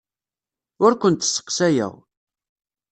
Ur 0.83 0.91
kent-sseqsayeɣ. 1.01 1.93